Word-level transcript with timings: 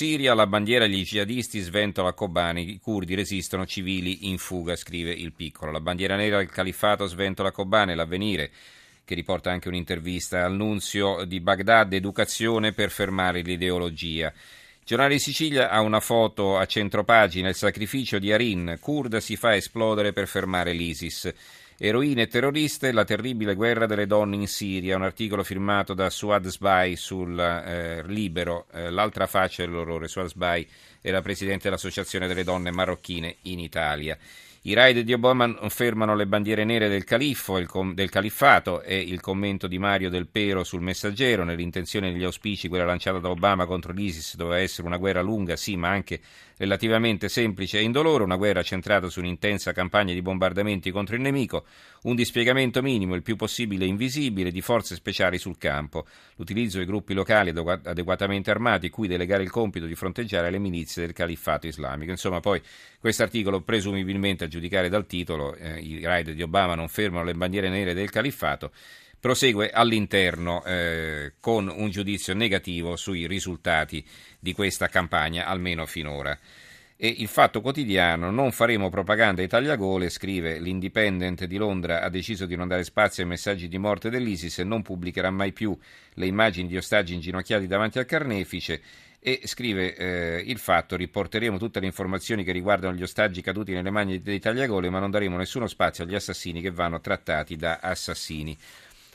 Siria, 0.00 0.32
la 0.32 0.46
bandiera 0.46 0.86
gli 0.86 1.02
jihadisti 1.02 1.60
sventola 1.60 2.14
Kobani, 2.14 2.70
i 2.70 2.78
curdi 2.78 3.14
resistono, 3.14 3.66
civili 3.66 4.30
in 4.30 4.38
fuga, 4.38 4.74
scrive 4.74 5.12
il 5.12 5.34
piccolo. 5.34 5.70
La 5.70 5.82
bandiera 5.82 6.16
nera 6.16 6.38
del 6.38 6.48
califfato 6.48 7.04
sventola 7.04 7.52
Kobane, 7.52 7.94
l'avvenire 7.94 8.50
che 9.04 9.14
riporta 9.14 9.50
anche 9.50 9.68
un'intervista 9.68 10.42
al 10.42 10.54
di 11.26 11.40
Baghdad, 11.40 11.92
educazione 11.92 12.72
per 12.72 12.88
fermare 12.88 13.42
l'ideologia. 13.42 14.32
Giornale 14.84 15.14
di 15.14 15.20
Sicilia 15.20 15.70
ha 15.70 15.80
una 15.80 16.00
foto 16.00 16.58
a 16.58 16.66
centropagina, 16.66 17.48
il 17.48 17.54
sacrificio 17.54 18.18
di 18.18 18.32
Arin, 18.32 18.78
kurda 18.80 19.20
si 19.20 19.36
fa 19.36 19.54
esplodere 19.54 20.12
per 20.12 20.26
fermare 20.26 20.72
l'ISIS. 20.72 21.32
Eroine 21.82 22.22
e 22.22 22.26
terroriste, 22.26 22.92
la 22.92 23.04
terribile 23.04 23.54
guerra 23.54 23.86
delle 23.86 24.06
donne 24.06 24.36
in 24.36 24.46
Siria, 24.46 24.96
un 24.96 25.02
articolo 25.02 25.42
firmato 25.42 25.94
da 25.94 26.10
Suad 26.10 26.46
Sbai 26.48 26.94
sul 26.96 27.38
eh, 27.38 28.02
Libero, 28.04 28.66
eh, 28.72 28.90
l'altra 28.90 29.26
faccia 29.26 29.64
dell'orrore. 29.64 30.06
Suad 30.06 30.26
Sbai 30.26 30.68
era 31.00 31.22
presidente 31.22 31.64
dell'Associazione 31.64 32.26
delle 32.26 32.44
donne 32.44 32.70
marocchine 32.70 33.36
in 33.42 33.60
Italia. 33.60 34.18
I 34.64 34.74
raid 34.74 34.98
di 34.98 35.14
Obama 35.14 35.56
fermano 35.70 36.14
le 36.14 36.26
bandiere 36.26 36.64
nere 36.64 36.90
del, 36.90 37.04
califfo, 37.04 37.58
com- 37.64 37.94
del 37.94 38.10
califfato 38.10 38.82
e 38.82 38.98
il 38.98 39.18
commento 39.18 39.66
di 39.66 39.78
Mario 39.78 40.10
Del 40.10 40.26
Pero 40.26 40.64
sul 40.64 40.82
messaggero. 40.82 41.44
Nell'intenzione 41.44 42.12
degli 42.12 42.24
auspici, 42.24 42.68
quella 42.68 42.84
lanciata 42.84 43.20
da 43.20 43.30
Obama 43.30 43.64
contro 43.64 43.94
l'ISIS 43.94 44.36
doveva 44.36 44.58
essere 44.58 44.86
una 44.86 44.98
guerra 44.98 45.22
lunga, 45.22 45.56
sì, 45.56 45.76
ma 45.76 45.88
anche 45.88 46.20
relativamente 46.58 47.30
semplice 47.30 47.78
e 47.78 47.82
indolore, 47.84 48.22
una 48.22 48.36
guerra 48.36 48.62
centrata 48.62 49.08
su 49.08 49.20
un'intensa 49.20 49.72
campagna 49.72 50.12
di 50.12 50.20
bombardamenti 50.20 50.90
contro 50.90 51.14
il 51.14 51.22
nemico, 51.22 51.64
un 52.02 52.14
dispiegamento 52.14 52.82
minimo, 52.82 53.14
il 53.14 53.22
più 53.22 53.36
possibile 53.36 53.86
invisibile, 53.86 54.50
di 54.50 54.60
forze 54.60 54.94
speciali 54.94 55.38
sul 55.38 55.56
campo, 55.56 56.04
l'utilizzo 56.36 56.78
di 56.78 56.84
gruppi 56.84 57.14
locali 57.14 57.48
adeguatamente 57.48 58.50
armati, 58.50 58.90
cui 58.90 59.08
delegare 59.08 59.42
il 59.42 59.48
compito 59.48 59.86
di 59.86 59.94
fronteggiare 59.94 60.50
le 60.50 60.58
milizie 60.58 61.06
del 61.06 61.14
califfato 61.14 61.66
islamico. 61.66 62.10
Insomma, 62.10 62.40
poi 62.40 62.60
questo 63.00 63.22
articolo, 63.22 63.62
presumibilmente 63.62 64.48
giudicare 64.50 64.90
dal 64.90 65.06
titolo, 65.06 65.54
eh, 65.54 65.80
i 65.80 66.04
raid 66.04 66.32
di 66.32 66.42
Obama 66.42 66.74
non 66.74 66.88
fermano 66.88 67.24
le 67.24 67.32
bandiere 67.32 67.70
nere 67.70 67.94
del 67.94 68.10
califfato, 68.10 68.72
prosegue 69.18 69.70
all'interno 69.70 70.62
eh, 70.64 71.32
con 71.40 71.72
un 71.74 71.90
giudizio 71.90 72.34
negativo 72.34 72.96
sui 72.96 73.26
risultati 73.26 74.04
di 74.38 74.52
questa 74.52 74.88
campagna, 74.88 75.46
almeno 75.46 75.86
finora. 75.86 76.38
E 77.02 77.08
il 77.08 77.28
Fatto 77.28 77.62
Quotidiano, 77.62 78.30
non 78.30 78.52
faremo 78.52 78.90
propaganda 78.90 79.40
ai 79.40 79.48
tagliagole, 79.48 80.10
scrive 80.10 80.58
l'Independent 80.58 81.46
di 81.46 81.56
Londra, 81.56 82.02
ha 82.02 82.10
deciso 82.10 82.44
di 82.44 82.56
non 82.56 82.68
dare 82.68 82.84
spazio 82.84 83.22
ai 83.22 83.28
messaggi 83.30 83.68
di 83.68 83.78
morte 83.78 84.10
dell'ISIS 84.10 84.58
e 84.58 84.64
non 84.64 84.82
pubblicherà 84.82 85.30
mai 85.30 85.52
più 85.52 85.74
le 86.14 86.26
immagini 86.26 86.68
di 86.68 86.76
ostaggi 86.76 87.14
inginocchiati 87.14 87.66
davanti 87.66 87.98
al 87.98 88.04
carnefice 88.04 88.82
e 89.20 89.40
scrive 89.44 89.94
eh, 89.94 90.42
il 90.46 90.58
fatto 90.58 90.96
riporteremo 90.96 91.58
tutte 91.58 91.78
le 91.78 91.86
informazioni 91.86 92.42
che 92.42 92.52
riguardano 92.52 92.94
gli 92.94 93.02
ostaggi 93.02 93.42
caduti 93.42 93.72
nelle 93.72 93.90
mani 93.90 94.22
dei 94.22 94.38
tagliagole 94.38 94.88
ma 94.88 94.98
non 94.98 95.10
daremo 95.10 95.36
nessuno 95.36 95.66
spazio 95.66 96.04
agli 96.04 96.14
assassini 96.14 96.60
che 96.60 96.70
vanno 96.70 97.00
trattati 97.00 97.56
da 97.56 97.80
assassini 97.82 98.56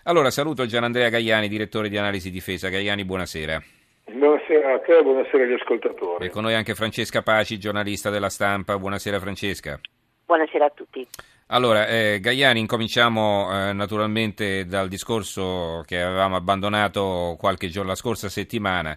allora 0.03 0.29
saluto 0.29 0.65
Gianandrea 0.65 1.09
Gaiani 1.09 1.47
direttore 1.47 1.89
di 1.89 1.97
analisi 1.97 2.29
difesa 2.29 2.69
Gaiani 2.69 3.03
buonasera 3.03 3.63
Buonasera 4.07 4.73
a 4.75 4.79
te, 4.79 5.01
buonasera 5.01 5.43
agli 5.43 5.53
ascoltatori. 5.53 6.25
E 6.25 6.29
con 6.29 6.43
noi 6.43 6.53
anche 6.53 6.75
Francesca 6.75 7.23
Paci, 7.23 7.57
giornalista 7.57 8.11
della 8.11 8.29
stampa. 8.29 8.77
Buonasera 8.77 9.19
Francesca. 9.19 9.79
Buonasera 10.25 10.65
a 10.65 10.69
tutti. 10.69 11.07
Allora, 11.47 11.87
eh, 11.87 12.19
Gaiani, 12.19 12.59
incominciamo 12.59 13.49
eh, 13.51 13.73
naturalmente 13.73 14.65
dal 14.65 14.87
discorso 14.87 15.83
che 15.85 16.01
avevamo 16.01 16.35
abbandonato 16.35 17.35
qualche 17.39 17.67
giorno, 17.67 17.89
la 17.89 17.95
scorsa 17.95 18.29
settimana, 18.29 18.95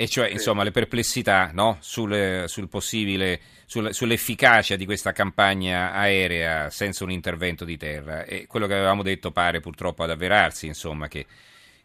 e 0.00 0.06
cioè 0.06 0.28
sì. 0.28 0.34
insomma 0.34 0.62
le 0.62 0.70
perplessità 0.70 1.50
no? 1.52 1.78
sul, 1.80 2.44
sul 2.46 2.68
possibile, 2.68 3.40
sul, 3.66 3.92
sull'efficacia 3.92 4.76
di 4.76 4.84
questa 4.84 5.10
campagna 5.10 5.92
aerea 5.92 6.70
senza 6.70 7.02
un 7.02 7.10
intervento 7.10 7.64
di 7.64 7.76
terra. 7.76 8.24
E 8.24 8.46
quello 8.46 8.68
che 8.68 8.74
avevamo 8.74 9.02
detto 9.02 9.32
pare 9.32 9.58
purtroppo 9.58 10.04
ad 10.04 10.10
avverarsi, 10.10 10.66
insomma, 10.66 11.08
che 11.08 11.26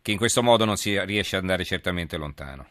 che 0.03 0.11
in 0.11 0.17
questo 0.17 0.43
modo 0.43 0.65
non 0.65 0.75
si 0.75 0.99
riesce 1.05 1.37
ad 1.37 1.43
andare 1.43 1.63
certamente 1.63 2.17
lontano. 2.17 2.67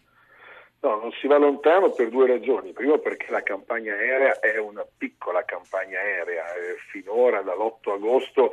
No, 0.81 0.97
non 0.97 1.13
si 1.13 1.27
va 1.27 1.39
lontano 1.39 1.91
per 1.91 2.11
due 2.11 2.27
ragioni. 2.27 2.73
Primo 2.73 2.99
perché 2.99 3.31
la 3.31 3.43
campagna 3.43 3.95
aerea 3.95 4.39
è 4.39 4.59
una 4.59 4.85
piccola 4.99 5.43
campagna 5.45 5.99
aerea. 5.99 6.45
Finora, 6.91 7.41
dall'8 7.41 7.93
agosto, 7.93 8.53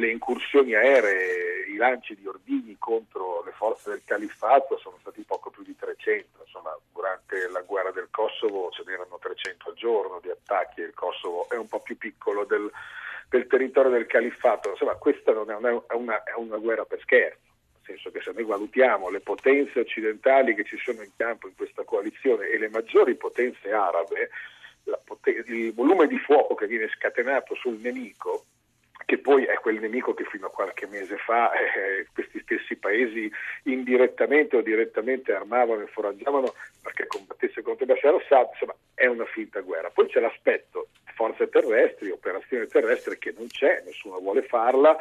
le 0.00 0.10
incursioni 0.10 0.74
aeree, 0.74 1.66
i 1.68 1.76
lanci 1.76 2.16
di 2.16 2.26
ordigni 2.26 2.76
contro 2.78 3.44
le 3.44 3.52
forze 3.52 3.90
del 3.90 4.02
califfato 4.04 4.78
sono 4.78 4.96
stati 5.00 5.22
poco 5.22 5.50
più 5.50 5.62
di 5.62 5.76
300. 5.76 6.42
Insomma, 6.44 6.76
durante 6.92 7.48
la 7.48 7.60
guerra 7.60 7.92
del 7.92 8.08
Kosovo 8.10 8.70
ce 8.70 8.82
n'erano 8.86 9.18
300 9.20 9.68
al 9.68 9.74
giorno 9.74 10.18
di 10.20 10.30
attacchi 10.30 10.80
il 10.80 10.94
Kosovo 10.94 11.48
è 11.50 11.56
un 11.56 11.68
po' 11.68 11.80
più 11.80 11.96
piccolo 11.96 12.44
del, 12.44 12.68
del 13.28 13.46
territorio 13.46 13.90
del 13.90 14.06
califfato. 14.06 14.70
Insomma, 14.70 14.94
questa 14.94 15.32
non 15.32 15.50
è 15.50 15.54
una, 15.54 15.70
è 15.86 15.94
una, 15.94 16.22
è 16.24 16.32
una 16.34 16.56
guerra 16.56 16.84
per 16.84 17.00
scherzo 17.02 17.48
senso 17.90 18.10
che 18.10 18.20
se 18.20 18.30
noi 18.32 18.44
valutiamo 18.44 19.10
le 19.10 19.20
potenze 19.20 19.80
occidentali 19.80 20.54
che 20.54 20.64
ci 20.64 20.78
sono 20.78 21.02
in 21.02 21.10
campo 21.16 21.48
in 21.48 21.56
questa 21.56 21.82
coalizione 21.82 22.46
e 22.48 22.58
le 22.58 22.68
maggiori 22.68 23.16
potenze 23.16 23.72
arabe, 23.72 24.30
poten- 25.04 25.42
il 25.46 25.74
volume 25.74 26.06
di 26.06 26.18
fuoco 26.18 26.54
che 26.54 26.66
viene 26.66 26.88
scatenato 26.88 27.54
sul 27.56 27.78
nemico, 27.80 28.44
che 29.10 29.18
poi 29.18 29.42
è 29.42 29.54
quel 29.54 29.80
nemico 29.80 30.14
che 30.14 30.22
fino 30.22 30.46
a 30.46 30.50
qualche 30.50 30.86
mese 30.86 31.16
fa 31.16 31.50
eh, 31.50 32.06
questi 32.14 32.38
stessi 32.42 32.76
paesi 32.76 33.28
indirettamente 33.64 34.56
o 34.56 34.60
direttamente 34.60 35.32
armavano 35.32 35.82
e 35.82 35.88
foraggiavano 35.88 36.54
perché 36.80 37.08
combattesse 37.08 37.60
contro 37.60 37.86
Bashar 37.86 38.14
al-Assad, 38.14 38.50
insomma 38.52 38.76
è 38.94 39.06
una 39.06 39.24
finta 39.24 39.62
guerra. 39.62 39.90
Poi 39.90 40.06
c'è 40.06 40.20
l'aspetto 40.20 40.90
forze 41.14 41.48
terrestri, 41.48 42.10
operazione 42.10 42.68
terrestre 42.68 43.18
che 43.18 43.34
non 43.36 43.48
c'è, 43.48 43.82
nessuno 43.84 44.20
vuole 44.20 44.42
farla, 44.42 44.96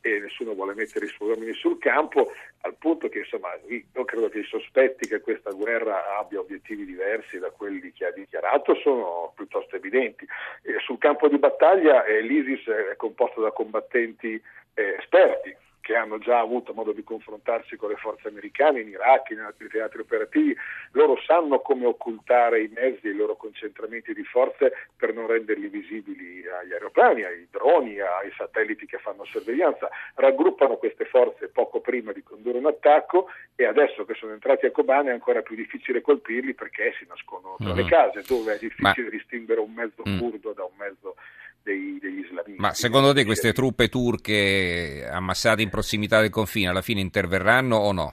e 0.00 0.18
nessuno 0.18 0.54
vuole 0.54 0.74
mettere 0.74 1.06
i 1.06 1.08
suoi 1.08 1.30
uomini 1.30 1.52
sul 1.54 1.78
campo, 1.78 2.32
al 2.62 2.74
punto 2.76 3.08
che 3.08 3.18
insomma 3.18 3.48
io 3.66 4.04
credo 4.04 4.28
che 4.28 4.40
i 4.40 4.44
sospetti 4.44 5.08
che 5.08 5.20
questa 5.20 5.50
guerra 5.50 6.18
abbia 6.18 6.40
obiettivi 6.40 6.84
diversi 6.84 7.38
da 7.38 7.50
quelli 7.50 7.92
che 7.92 8.06
ha 8.06 8.10
dichiarato 8.10 8.74
sono 8.76 9.32
piuttosto 9.34 9.76
evidenti. 9.76 10.26
E 10.62 10.78
sul 10.80 10.98
campo 10.98 11.28
di 11.28 11.38
battaglia 11.38 12.04
eh, 12.04 12.20
l'ISIS 12.20 12.66
è 12.66 12.96
composto 12.96 13.40
da 13.40 13.50
combattenti 13.50 14.40
eh, 14.74 14.96
esperti, 14.98 15.54
che 15.80 15.96
hanno 15.96 16.18
già 16.18 16.38
avuto 16.38 16.72
modo 16.72 16.92
di 16.92 17.02
confrontarsi 17.02 17.76
con 17.76 17.90
le 17.90 17.96
forze 17.96 18.28
americane 18.28 18.80
in 18.80 18.88
Iraq, 18.88 19.30
in 19.30 19.40
altri 19.40 19.68
teatri 19.68 20.00
operativi, 20.00 20.56
loro 20.92 21.18
sanno 21.26 21.60
come 21.60 21.86
occultare 21.86 22.62
i 22.62 22.70
mezzi 22.74 23.06
e 23.06 23.10
i 23.10 23.16
loro 23.16 23.36
concentramenti 23.36 24.12
di 24.12 24.24
forze 24.24 24.72
per 24.96 25.14
non 25.14 25.26
renderli 25.26 25.68
visibili 25.68 26.46
agli 26.46 26.72
aeroplani, 26.72 27.24
ai 27.24 27.46
droni, 27.50 28.00
ai 28.00 28.30
satelliti 28.36 28.86
che 28.86 28.98
fanno 28.98 29.24
sorveglianza, 29.24 29.88
raggruppano 30.14 30.76
queste 30.76 31.04
forze 31.04 31.48
poco 31.48 31.80
prima 31.80 32.12
di 32.12 32.22
condurre 32.22 32.58
un 32.58 32.66
attacco 32.66 33.28
e 33.54 33.64
adesso 33.64 34.04
che 34.04 34.14
sono 34.14 34.32
entrati 34.32 34.66
a 34.66 34.70
Kobane 34.70 35.10
è 35.10 35.12
ancora 35.12 35.42
più 35.42 35.54
difficile 35.54 36.00
colpirli 36.00 36.54
perché 36.54 36.94
si 36.98 37.06
nascondono 37.08 37.56
tra 37.58 37.68
mm-hmm. 37.68 37.76
le 37.76 37.84
case, 37.84 38.22
dove 38.26 38.54
è 38.54 38.58
difficile 38.58 39.04
Ma... 39.04 39.10
distinguere 39.10 39.60
un 39.60 39.72
mezzo 39.72 40.02
mm. 40.08 40.18
kurdo 40.18 40.52
da 40.52 40.64
un 40.64 40.76
mezzo 40.76 41.16
dei, 41.62 41.98
degli 42.00 42.20
islamisti. 42.20 42.60
Ma 42.60 42.72
secondo 42.74 43.12
te 43.12 43.24
queste 43.24 43.52
truppe 43.52 43.88
turche 43.88 45.08
ammassate 45.10 45.62
in 45.62 45.70
prossimità 45.70 46.20
del 46.20 46.30
confine 46.30 46.68
alla 46.68 46.82
fine 46.82 47.00
interverranno 47.00 47.76
o 47.76 47.92
no? 47.92 48.12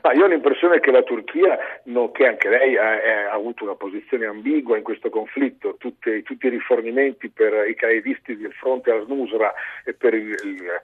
Ah, 0.00 0.12
io 0.14 0.24
ho 0.24 0.26
l'impressione 0.26 0.80
che 0.80 0.90
la 0.90 1.04
Turchia, 1.04 1.56
no, 1.84 2.10
che 2.10 2.26
anche 2.26 2.48
lei 2.48 2.76
ha, 2.76 3.28
ha, 3.28 3.32
avuto 3.32 3.62
una 3.62 3.76
posizione 3.76 4.26
ambigua 4.26 4.76
in 4.76 4.82
questo 4.82 5.10
conflitto, 5.10 5.76
tutti, 5.78 6.24
tutti 6.24 6.46
i 6.46 6.50
rifornimenti 6.50 7.28
per 7.28 7.68
i 7.68 7.76
caidisti 7.76 8.36
del 8.36 8.52
fronte 8.52 8.90
al-Nusra 8.90 9.54
e 9.84 9.94
per 9.94 10.14
il, 10.14 10.34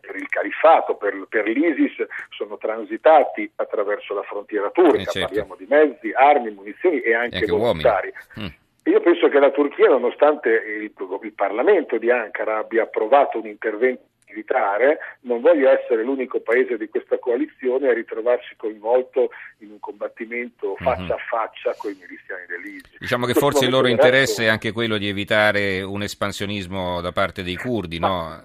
per 0.01 0.15
il 0.15 0.29
califfato, 0.29 0.95
per, 0.95 1.27
per, 1.29 1.49
l'ISIS, 1.49 2.07
sono 2.31 2.57
transitati 2.59 3.51
attraverso 3.57 4.15
la 4.15 4.23
frontiera 4.23 4.71
turca, 4.71 4.99
eh 4.99 5.05
certo. 5.07 5.21
parliamo 5.21 5.57
di 5.57 5.67
mezzi, 5.69 6.13
armi, 6.13 6.53
munizioni 6.53 7.01
e 7.01 7.13
anche, 7.13 7.35
e 7.35 7.39
anche 7.41 7.51
volontari. 7.51 8.13
Mm. 8.39 8.47
Io 8.85 9.01
penso 9.01 9.29
che 9.29 9.39
la 9.39 9.51
Turchia, 9.51 9.89
nonostante 9.89 10.49
il, 10.49 10.93
il 11.23 11.33
Parlamento 11.33 11.99
di 11.99 12.11
Ankara 12.11 12.59
abbia 12.59 12.83
approvato 12.83 13.39
un 13.39 13.47
intervento 13.47 14.11
militare, 14.33 14.99
non 15.23 15.41
voglia 15.41 15.71
essere 15.79 16.03
l'unico 16.03 16.41
paese 16.41 16.77
di 16.77 16.89
questa 16.89 17.19
coalizione 17.19 17.89
a 17.89 17.93
ritrovarsi 17.93 18.55
coinvolto 18.57 19.31
in 19.59 19.71
un 19.71 19.79
combattimento 19.79 20.75
mhm. 20.79 20.85
faccia 20.85 21.15
a 21.15 21.19
faccia 21.29 21.75
con 21.77 21.93
i 21.93 21.99
miliziani 22.01 22.45
dell'ISIS. 22.49 22.99
Diciamo 22.99 23.27
che 23.27 23.35
forse 23.35 23.67
il 23.67 23.71
loro 23.71 23.89
interesse 23.89 24.45
è 24.45 24.49
anche 24.49 24.73
quello 24.73 24.97
di 24.97 25.09
evitare 25.09 25.83
un 25.83 26.03
espansionismo 26.03 27.01
da 27.01 27.13
parte 27.13 27.43
dei 27.43 27.57
curdi, 27.57 27.99
no? 27.99 28.43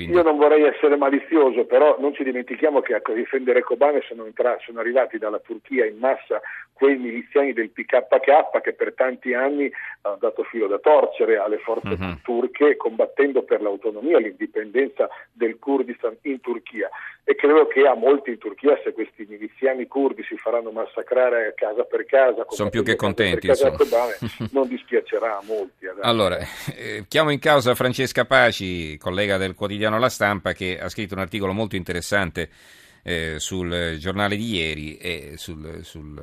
Eh. 0.00 0.06
Quindi... 0.06 0.14
Io 0.14 0.22
non 0.22 0.36
vorrei 0.36 0.64
essere 0.64 0.96
malizioso, 0.96 1.64
però 1.64 1.96
non 1.98 2.14
ci 2.14 2.24
dimentichiamo 2.24 2.80
che 2.80 2.94
a 2.94 3.02
difendere 3.12 3.62
Kobane 3.62 4.02
sono, 4.06 4.24
entra- 4.24 4.58
sono 4.64 4.80
arrivati 4.80 5.18
dalla 5.18 5.38
Turchia 5.38 5.86
in 5.86 5.98
massa 5.98 6.40
quei 6.80 6.96
miliziani 6.96 7.52
del 7.52 7.68
PKK 7.68 8.62
che 8.62 8.72
per 8.72 8.94
tanti 8.94 9.34
anni 9.34 9.70
hanno 10.00 10.16
dato 10.18 10.44
filo 10.44 10.66
da 10.66 10.78
torcere 10.78 11.36
alle 11.36 11.58
forze 11.58 11.88
uh-huh. 11.88 12.20
turche 12.22 12.78
combattendo 12.78 13.42
per 13.42 13.60
l'autonomia 13.60 14.16
e 14.16 14.22
l'indipendenza 14.22 15.06
del 15.30 15.58
Kurdistan 15.58 16.16
in 16.22 16.40
Turchia. 16.40 16.88
e 17.24 17.34
credo 17.34 17.66
che 17.66 17.86
a 17.86 17.94
molti 17.94 18.30
in 18.30 18.38
Turchia 18.38 18.80
se 18.82 18.92
questi 18.92 19.26
miliziani 19.28 19.86
curdi 19.86 20.24
si 20.24 20.38
faranno 20.38 20.70
massacrare 20.70 21.52
casa 21.54 21.82
per 21.82 22.06
casa 22.06 22.46
sono 22.48 22.70
più 22.70 22.82
che 22.82 22.96
contenti 22.96 23.46
Kobane, 23.46 24.16
non 24.52 24.66
dispiacerà 24.66 25.36
a 25.36 25.42
molti 25.44 25.86
adesso. 25.86 26.08
allora 26.08 26.38
eh, 26.38 27.04
chiamo 27.08 27.30
in 27.30 27.38
causa 27.38 27.74
Francesca 27.74 28.24
Paci 28.24 28.96
collega 28.96 29.36
del 29.36 29.54
quotidiano 29.54 29.89
La 29.98 30.08
Stampa 30.08 30.52
che 30.52 30.78
ha 30.80 30.88
scritto 30.88 31.14
un 31.14 31.20
articolo 31.20 31.52
molto 31.52 31.76
interessante 31.76 32.50
eh, 33.02 33.38
sul 33.38 33.96
giornale 33.98 34.36
di 34.36 34.54
ieri 34.54 34.96
e 34.96 35.34
sul, 35.36 35.80
sul, 35.84 36.22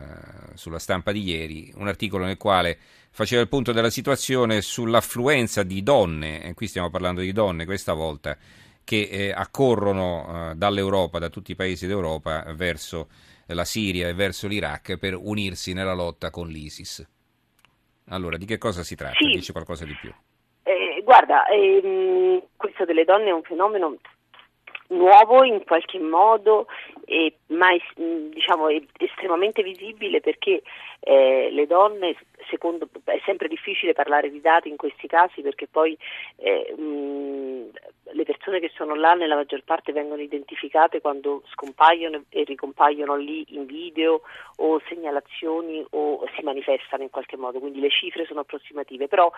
sulla 0.54 0.80
stampa 0.80 1.12
di 1.12 1.24
ieri, 1.24 1.72
un 1.76 1.88
articolo 1.88 2.26
nel 2.26 2.38
quale 2.38 2.78
faceva 3.10 3.42
il 3.42 3.48
punto 3.48 3.72
della 3.72 3.90
situazione 3.90 4.62
sull'affluenza 4.62 5.64
di 5.64 5.82
donne, 5.82 6.44
e 6.44 6.54
qui 6.54 6.68
stiamo 6.68 6.90
parlando 6.90 7.22
di 7.22 7.32
donne 7.32 7.66
questa 7.66 7.94
volta, 7.94 8.38
che 8.84 9.02
eh, 9.12 9.32
accorrono 9.32 10.52
eh, 10.52 10.56
dall'Europa, 10.56 11.20
da 11.20 11.30
tutti 11.30 11.52
i 11.52 11.56
paesi 11.56 11.88
d'Europa, 11.88 12.54
verso 12.54 13.10
la 13.48 13.66
Siria 13.66 14.08
e 14.08 14.14
verso 14.14 14.48
l'Iraq 14.48 14.98
per 14.98 15.16
unirsi 15.16 15.74
nella 15.74 15.94
lotta 15.94 16.30
con 16.30 16.48
l'ISIS. 16.48 17.06
Allora, 18.10 18.38
di 18.38 18.46
che 18.46 18.58
cosa 18.58 18.84
si 18.84 18.96
tratta? 18.96 19.18
Sì. 19.18 19.38
Dici 19.38 19.52
qualcosa 19.52 19.84
di 19.84 19.96
più. 20.00 20.14
Guarda, 21.08 21.46
ehm, 21.48 22.42
questo 22.58 22.84
delle 22.84 23.06
donne 23.06 23.30
è 23.30 23.32
un 23.32 23.42
fenomeno 23.44 23.96
nuovo 24.90 25.46
in 25.46 25.64
qualche 25.64 26.00
modo, 26.00 26.68
e, 27.10 27.38
ma 27.48 27.70
diciamo, 27.96 28.68
estremamente 28.98 29.64
visibile 29.64 30.20
perché 30.20 30.62
eh, 31.00 31.50
le 31.52 31.66
donne, 31.66 32.18
secondo, 32.50 32.90
è 33.06 33.22
sempre 33.24 33.48
difficile 33.48 33.94
parlare 33.94 34.30
di 34.30 34.42
dati 34.42 34.68
in 34.68 34.76
questi 34.76 35.08
casi 35.08 35.42
perché 35.42 35.68
poi 35.68 35.98
eh, 36.36 36.76
mh, 36.76 37.70
le 38.12 38.24
persone 38.24 38.60
che 38.60 38.72
sono 38.76 38.94
là 38.94 39.14
nella 39.14 39.36
maggior 39.36 39.64
parte 39.64 39.94
vengono 39.94 40.22
identificate 40.22 41.00
quando 41.00 41.44
scompaiono 41.52 42.24
e 42.28 42.44
ricompaiono 42.44 43.16
lì 43.16 43.46
in 43.50 43.66
video 43.66 44.22
o 44.58 44.82
segnalazioni 44.90 45.86
o 45.92 46.28
si 46.36 46.44
manifestano 46.44 47.04
in 47.04 47.10
qualche 47.10 47.38
modo, 47.38 47.60
quindi 47.60 47.80
le 47.80 47.90
cifre 47.90 48.26
sono 48.26 48.42
approssimative, 48.42 49.08
però 49.08 49.32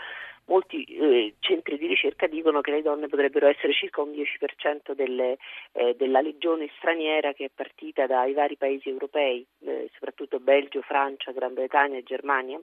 molti 0.46 0.84
eh, 0.86 1.36
centri 1.40 1.78
di 1.78 1.86
ricerca 1.86 2.26
dicono 2.26 2.62
che 2.62 2.72
le 2.72 2.82
donne 2.82 3.08
potrebbero 3.08 3.48
essere 3.48 3.74
circa 3.74 4.02
un 4.02 4.10
10% 4.12 4.94
delle, 4.94 5.38
eh, 5.74 5.96
della 5.96 6.22
legione 6.22 6.70
straniera 6.78 7.34
che 7.34 7.46
è 7.46 7.50
partita 7.60 8.08
dai 8.08 8.32
vari 8.32 8.56
paesi 8.56 8.88
europei, 8.88 9.46
eh, 9.66 9.90
soprattutto 9.92 10.40
Belgio, 10.40 10.82
Francia, 10.82 11.34
Gran 11.34 11.54
Bretagna 11.54 11.98
e 11.98 12.04
Germania 12.04 12.58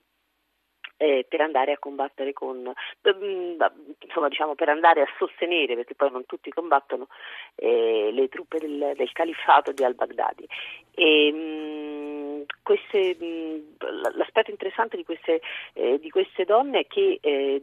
eh, 0.97 1.23
per 1.29 1.41
andare 1.41 1.71
a 1.71 1.77
combattere 1.77 2.33
con, 2.33 2.57
mm, 2.57 3.61
insomma 3.99 4.27
diciamo 4.27 4.55
per 4.55 4.69
andare 4.69 5.01
a 5.01 5.07
sostenere, 5.19 5.75
perché 5.75 5.93
poi 5.93 6.09
non 6.09 6.25
tutti 6.25 6.49
combattono, 6.49 7.07
eh, 7.55 8.09
le 8.11 8.27
truppe 8.27 8.57
del, 8.57 8.93
del 8.95 9.11
califfato 9.11 9.71
di 9.71 9.83
al-Baghdadi. 9.83 10.47
E, 10.95 11.31
mh, 11.31 11.37
mm, 11.37 11.86
queste, 12.67 13.15
l'aspetto 14.17 14.51
interessante 14.51 14.97
di 14.97 15.05
queste, 15.05 15.39
eh, 15.71 15.99
di 15.99 16.09
queste, 16.09 16.43
donne 16.43 16.81
è 16.81 16.87
che 16.87 17.17
eh, 17.21 17.61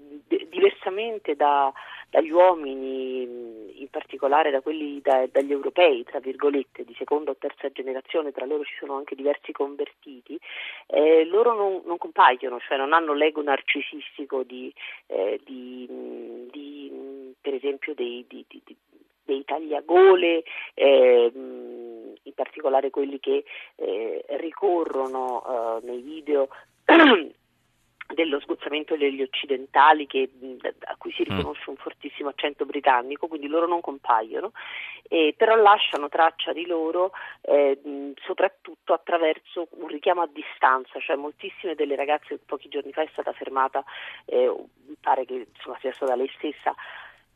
diversamente 0.48 1.36
da, 1.36 1.70
dagli 2.08 2.30
uomini, 2.30 3.82
in 3.82 3.88
particolare 3.90 4.50
da 4.50 4.62
quelli 4.62 5.02
da, 5.02 5.26
dagli 5.30 5.50
europei, 5.52 6.04
tra 6.04 6.20
virgolette, 6.20 6.84
di 6.84 6.94
seconda 6.96 7.32
o 7.32 7.36
terza 7.36 7.70
generazione, 7.70 8.32
tra 8.32 8.46
loro 8.46 8.64
ci 8.64 8.76
sono 8.78 8.96
anche 8.96 9.14
diversi 9.14 9.52
convertiti, 9.52 10.40
eh, 10.86 11.26
loro 11.26 11.54
non, 11.54 11.82
non, 11.84 11.98
compaiono, 11.98 12.58
cioè 12.60 12.78
non 12.78 12.94
hanno 12.94 13.12
l'ego 13.12 13.42
narcisistico 13.42 14.42
di, 14.42 14.72
eh, 15.08 15.38
di, 15.44 15.86
di, 16.50 17.34
per 17.42 17.52
esempio 17.52 17.92
dei, 17.92 18.24
dei 18.26 19.44
tagliagole, 19.44 20.44
eh, 20.72 21.32
in 22.24 22.34
particolare 22.34 22.90
quelli 22.90 23.18
che 23.20 23.44
eh, 23.76 24.24
ricorrono 24.38 25.80
eh, 25.82 25.86
nei 25.86 26.00
video 26.00 26.48
dello 28.12 28.38
sgozzamento 28.40 28.96
degli 28.96 29.22
occidentali 29.22 30.06
che, 30.06 30.28
a 30.84 30.94
cui 30.96 31.12
si 31.12 31.22
mm. 31.22 31.36
riconosce 31.36 31.70
un 31.70 31.76
fortissimo 31.76 32.28
accento 32.28 32.66
britannico, 32.66 33.26
quindi 33.26 33.46
loro 33.46 33.66
non 33.66 33.80
compaiono, 33.80 34.52
eh, 35.08 35.34
però 35.36 35.56
lasciano 35.56 36.08
traccia 36.08 36.52
di 36.52 36.66
loro 36.66 37.12
eh, 37.42 38.12
soprattutto 38.24 38.92
attraverso 38.92 39.68
un 39.70 39.88
richiamo 39.88 40.22
a 40.22 40.28
distanza, 40.30 40.98
cioè 41.00 41.16
moltissime 41.16 41.74
delle 41.74 41.96
ragazze 41.96 42.38
pochi 42.44 42.68
giorni 42.68 42.92
fa 42.92 43.02
è 43.02 43.08
stata 43.12 43.32
fermata, 43.32 43.82
eh, 44.26 44.52
pare 45.00 45.24
che 45.24 45.46
insomma, 45.54 45.78
sia 45.80 45.92
stata 45.92 46.14
lei 46.14 46.30
stessa 46.36 46.74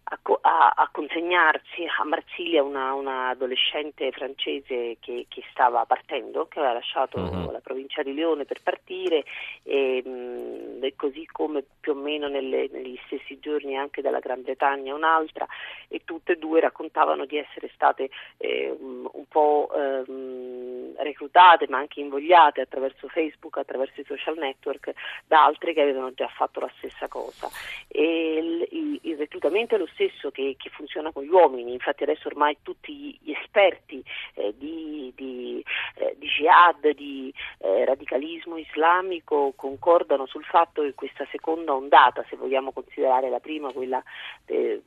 a, 0.08 0.18
a, 0.40 0.72
a, 0.76 0.88
consegnarsi 0.90 1.84
a 1.84 2.04
Marsiglia 2.04 2.62
una, 2.62 2.94
una 2.94 3.28
adolescente 3.28 4.10
francese 4.10 4.96
che, 5.00 5.26
che, 5.28 5.42
stava 5.50 5.84
partendo, 5.84 6.46
che 6.46 6.58
aveva 6.58 6.74
lasciato 6.74 7.18
uh-huh. 7.20 7.50
la 7.50 7.60
provincia 7.60 8.02
di 8.02 8.14
Lione 8.14 8.44
per 8.44 8.62
partire 8.62 9.24
e, 9.62 10.02
mh, 10.04 10.67
mm, 10.78 10.84
e 10.84 10.94
così 10.96 11.26
come 11.26 11.64
più 11.80 11.92
o 11.92 11.94
meno 11.94 12.28
nelle, 12.28 12.68
negli 12.70 12.98
stessi 13.06 13.38
giorni 13.38 13.76
anche 13.76 14.02
dalla 14.02 14.20
Gran 14.20 14.42
Bretagna 14.42 14.94
un'altra 14.94 15.46
e 15.88 16.02
tutte 16.04 16.32
e 16.32 16.36
due 16.36 16.60
raccontavano 16.60 17.24
di 17.24 17.36
essere 17.36 17.70
state 17.74 18.10
eh, 18.36 18.74
un, 18.78 19.08
po' 19.28 19.70
ehm, 19.74 20.94
reclutate 21.02 21.66
ma 21.68 21.78
anche 21.78 22.00
invogliate 22.00 22.60
attraverso 22.60 23.08
Facebook, 23.08 23.56
attraverso 23.58 24.00
i 24.00 24.04
social 24.04 24.36
network 24.36 24.92
da 25.26 25.44
altre 25.44 25.72
che 25.72 25.82
avevano 25.82 26.12
già 26.12 26.28
fatto 26.28 26.60
la 26.60 26.70
stessa 26.78 27.08
cosa. 27.08 27.48
Il, 27.88 28.66
il, 28.70 28.98
il 29.02 29.16
reclutamento 29.16 29.74
è 29.74 29.78
lo 29.78 29.88
stesso 29.92 30.30
che, 30.30 30.56
che, 30.58 30.70
funziona 30.70 31.12
con 31.12 31.24
gli 31.24 31.28
uomini, 31.28 31.72
infatti 31.72 32.02
adesso 32.02 32.28
ormai 32.28 32.58
tutti 32.62 33.18
gli 33.20 33.32
esperti 33.32 34.02
eh, 34.34 34.54
di, 34.56 35.12
di, 35.14 35.64
eh, 35.96 36.14
di, 36.18 36.26
jihad, 36.26 36.88
di 36.90 37.32
eh, 37.58 37.84
radicalismo 37.84 38.56
islamico 38.58 39.52
concordano 39.56 40.26
sul 40.26 40.44
fatto 40.44 40.67
che 40.72 40.94
questa 40.94 41.26
seconda 41.30 41.74
ondata, 41.74 42.24
se 42.28 42.36
vogliamo 42.36 42.72
considerare 42.72 43.28
la 43.30 43.40
prima, 43.40 43.72
quella 43.72 44.02
eh, 44.46 44.82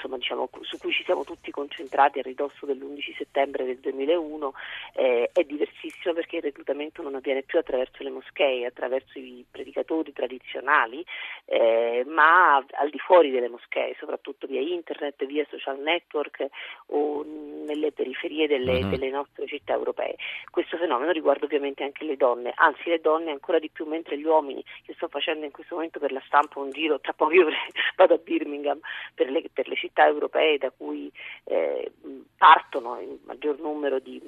insomma, 0.00 0.16
diciamo, 0.16 0.48
su 0.62 0.78
cui 0.78 0.92
ci 0.92 1.04
siamo 1.04 1.24
tutti 1.24 1.50
concentrati 1.50 2.18
a 2.18 2.22
ridosso 2.22 2.64
dell'11 2.64 3.16
settembre 3.16 3.64
del 3.66 3.78
2001, 3.78 4.54
eh, 4.94 5.30
è 5.32 5.44
diversissima 5.44 6.14
perché 6.14 6.36
il 6.36 6.42
reclutamento 6.42 7.02
non 7.02 7.14
avviene 7.14 7.42
più 7.42 7.58
attraverso 7.58 8.02
le 8.02 8.10
moschee, 8.10 8.66
attraverso 8.66 9.18
i 9.18 9.44
predicatori 9.50 10.12
tradizionali, 10.12 11.04
eh, 11.44 12.04
ma 12.06 12.56
al 12.56 12.90
di 12.90 12.98
fuori 12.98 13.30
delle 13.30 13.48
moschee, 13.48 13.94
soprattutto 13.98 14.46
via 14.46 14.60
internet, 14.60 15.24
via 15.26 15.46
social 15.50 15.78
network 15.78 16.46
o 16.86 17.24
nelle 17.24 17.92
periferie 17.92 18.46
delle, 18.46 18.82
uh-huh. 18.82 18.88
delle, 18.88 19.10
nostre 19.10 19.46
città 19.46 19.74
europee. 19.74 20.16
Questo 20.50 20.76
fenomeno 20.76 21.12
riguarda 21.12 21.44
ovviamente 21.44 21.82
anche 21.82 22.04
le 22.04 22.16
donne, 22.16 22.52
anzi 22.54 22.88
le 22.88 23.00
donne 23.00 23.30
ancora 23.30 23.58
di 23.58 23.68
più, 23.68 23.84
mentre 23.84 24.18
gli 24.18 24.24
uomini, 24.24 24.64
io 24.86 24.94
sto 24.94 25.08
facendo 25.08 25.44
in 25.44 25.50
questo 25.50 25.74
momento 25.74 25.98
per 25.98 26.12
la 26.12 26.22
stampa 26.26 26.60
un 26.60 26.70
giro, 26.70 27.00
tra 27.00 27.12
poco 27.12 27.32
io 27.32 27.48
vado 27.96 28.14
a 28.14 28.18
Birmingham 28.18 28.80
per 29.14 29.30
le, 29.30 29.42
per 29.52 29.68
le 29.68 29.76
città 29.76 29.89
europee 29.94 30.58
da 30.58 30.70
cui 30.70 31.10
eh, 31.44 31.92
partono 32.36 33.00
il 33.00 33.18
maggior 33.24 33.58
numero 33.58 33.98
di 33.98 34.20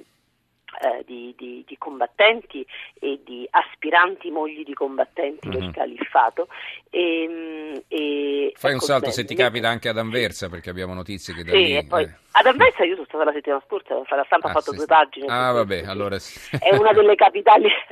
eh, 0.80 1.04
di, 1.04 1.34
di, 1.36 1.64
di, 1.66 1.78
combattenti 1.78 2.66
e 2.98 3.20
di 3.24 3.46
aspiranti 3.50 4.30
mogli 4.30 4.64
di 4.64 4.74
combattenti 4.74 5.48
mm-hmm. 5.48 5.58
del 5.58 5.66
mhm. 5.68 5.72
califfato. 5.72 6.48
E, 6.90 7.26
mm, 7.28 7.74
e, 7.88 8.52
Fai 8.54 8.70
un 8.70 8.76
ecco, 8.76 8.86
salto 8.86 9.10
se 9.10 9.24
ti 9.24 9.34
capita 9.34 9.68
anche 9.68 9.88
ad 9.88 9.98
Anversa 9.98 10.48
perché 10.48 10.70
abbiamo 10.70 10.94
notizie 10.94 11.34
che 11.34 11.44
da 11.44 11.52
sì, 11.52 11.56
lì... 11.58 11.76
E 11.76 11.84
poi, 11.84 12.04
eh. 12.04 12.20
Ad 12.34 12.46
Anversa 12.46 12.84
io 12.84 12.94
sono 12.94 13.06
stata 13.06 13.24
la 13.24 13.32
settimana 13.32 13.62
scorsa, 13.66 13.94
la 13.94 14.24
stampa 14.24 14.46
ah, 14.46 14.50
ha 14.50 14.54
fatto 14.54 14.70
sì, 14.70 14.76
due 14.78 14.86
pagine. 14.86 15.26
Ah 15.28 15.52
vabbè, 15.52 15.82
allora 15.84 16.18
sì. 16.18 16.56
È 16.56 16.74
una 16.74 16.92
delle 16.92 17.14
capitali, 17.14 17.68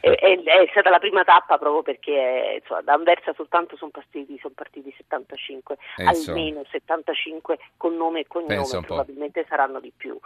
è, 0.00 0.10
è, 0.10 0.42
è, 0.42 0.68
stata 0.70 0.90
la 0.90 0.98
prima 0.98 1.24
tappa 1.24 1.56
proprio 1.56 1.82
perché 1.82 2.58
insomma, 2.60 2.82
da 2.82 2.92
Anversa 2.92 3.32
soltanto 3.32 3.76
sono 3.76 3.90
partiti, 3.90 4.38
sono 4.42 4.52
partiti 4.54 4.92
75, 4.94 5.78
eh, 5.96 6.04
almeno 6.04 6.64
75 6.70 7.58
con 7.78 7.96
nome 7.96 8.20
e 8.20 8.26
cognome, 8.26 8.62
probabilmente 8.84 9.46
saranno 9.48 9.80
di 9.80 9.92
più. 9.96 10.18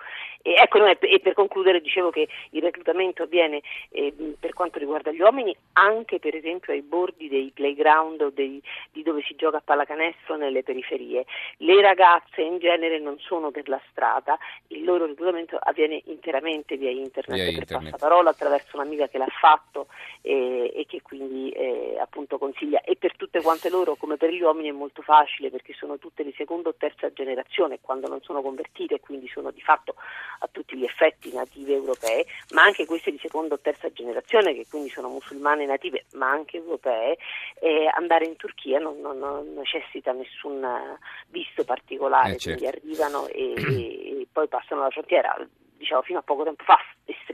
E, 0.43 0.55
ecco, 0.55 0.79
no, 0.79 0.87
e 0.87 1.21
per 1.23 1.35
concludere 1.35 1.83
dicevo 1.93 2.11
che 2.11 2.27
il 2.51 2.63
reclutamento 2.63 3.25
avviene 3.25 3.61
eh, 3.91 4.15
per 4.39 4.55
quanto 4.55 4.79
riguarda 4.79 5.13
gli 5.13 5.21
uomini 5.21 5.55
anche 5.75 6.19
per 6.19 6.35
esempio 6.35 6.73
ai 6.73 6.81
bordi 6.81 7.29
dei 7.29 7.51
playground 7.55 8.21
o 8.23 8.31
dei, 8.31 8.63
di 8.91 9.03
dove 9.03 9.23
si 9.23 9.35
gioca 9.37 9.59
a 9.59 9.63
pallacanestro 9.63 10.37
nelle 10.37 10.63
periferie. 10.63 11.27
Le 11.59 11.81
ragazze 11.83 12.41
in 12.41 12.59
genere 12.59 12.99
non 12.99 13.19
sono 13.19 13.51
per 13.51 13.69
la 13.69 13.81
strada, 13.91 14.39
il 14.69 14.85
loro 14.85 15.07
reclutamento 15.07 15.59
avviene 15.61 16.01
interamente 16.07 16.77
via 16.77 16.91
internet, 16.91 17.35
via 17.35 17.45
per 17.45 17.53
internet. 17.55 17.91
passaparola 17.91 18.31
attraverso 18.31 18.77
un'amica 18.77 19.09
che 19.09 19.19
l'ha 19.19 19.27
fatto 19.29 19.89
e, 20.23 20.73
e 20.75 20.87
che 20.87 21.03
quindi 21.03 21.51
eh, 21.51 21.99
appunto 22.01 22.39
consiglia 22.39 22.81
e 22.81 22.97
per 22.97 23.17
tutte 23.17 23.43
quante 23.43 23.69
loro 23.69 23.97
come 23.97 24.17
per 24.17 24.31
gli 24.31 24.41
uomini 24.41 24.69
è 24.69 24.73
molto 24.73 25.03
facile 25.03 25.51
perché 25.51 25.75
sono 25.75 25.99
tutte 25.99 26.25
di 26.25 26.33
seconda 26.37 26.71
o 26.71 26.75
terza 26.77 27.13
generazione 27.13 27.79
quando 27.81 28.09
non 28.09 28.21
sono 28.23 28.41
convertite 28.41 28.95
e 28.95 29.01
quindi 29.01 29.29
sono 29.29 29.51
di 29.51 29.61
fatto 29.61 29.95
a 30.39 30.49
tutti 30.51 30.77
gli 30.77 30.85
effetti 30.85 31.33
native 31.33 31.82
europee, 31.83 32.27
ma 32.51 32.63
anche 32.63 32.87
queste 32.87 33.11
di 33.11 33.19
seconda 33.19 33.55
o 33.55 33.59
terza 33.61 33.93
generazione, 33.93 34.55
che 34.55 34.67
quindi 34.69 34.89
sono 34.89 35.09
musulmane 35.09 35.67
native, 35.67 36.05
ma 36.15 36.31
anche 36.31 36.57
europee, 36.57 37.19
eh, 37.61 37.91
andare 37.95 38.25
in 38.25 38.37
Turchia 38.37 38.79
non, 38.79 39.01
non, 39.01 39.19
non, 39.19 39.55
necessita 39.55 40.13
nessun 40.13 40.67
visto 41.29 41.65
particolare, 41.65 42.35
eh, 42.35 42.39
certo. 42.39 42.59
quindi 42.59 42.77
arrivano 42.77 43.27
e, 43.27 43.53
e, 44.23 44.27
poi 44.33 44.49
passano 44.49 44.83
la 44.83 44.91
frontiera 44.91 45.37
diciamo 45.83 46.03
fino 46.03 46.21
a 46.21 46.23
poco 46.23 46.45
tempo 46.45 46.63
fa 46.63 46.79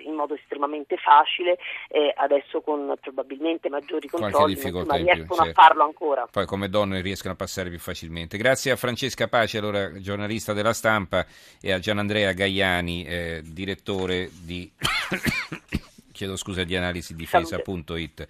in 0.01 0.15
modo 0.15 0.35
estremamente 0.35 0.97
facile, 0.97 1.59
eh, 1.89 2.13
adesso 2.17 2.63
con 2.63 2.95
probabilmente 3.01 3.69
maggiori 3.69 4.09
controlli, 4.09 4.59
ma 4.87 4.97
riescono 4.97 5.43
certo. 5.43 5.43
a 5.43 5.53
farlo 5.53 5.85
ancora. 5.85 6.27
Poi 6.31 6.47
come 6.47 6.71
donne 6.71 7.03
riescono 7.03 7.35
a 7.35 7.37
passare 7.37 7.69
più 7.69 7.79
facilmente. 7.79 8.39
Grazie 8.39 8.73
a 8.73 8.77
Francesca 8.77 9.29
Pace, 9.29 9.59
allora 9.59 9.93
giornalista 10.01 10.55
della 10.55 10.73
stampa, 10.73 11.27
e 11.61 11.73
a 11.73 11.79
Gianandrea 11.79 12.33
Gaiani, 12.33 13.05
eh, 13.05 13.43
direttore 13.45 14.31
di, 14.33 14.71
chiedo 16.13 16.37
scusa, 16.37 16.65
di 16.65 16.75
analisisdifesa.it. 16.75 18.29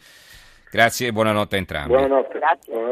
Grazie 0.71 1.07
e 1.09 1.13
buonanotte 1.13 1.55
a 1.55 1.59
entrambi. 1.59 1.89
Buonanotte. 1.89 2.39
Grazie. 2.39 2.73
Buonanotte. 2.73 2.89